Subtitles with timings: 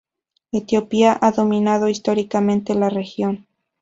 [0.51, 3.45] Etiopía ha dominado históricamente la región.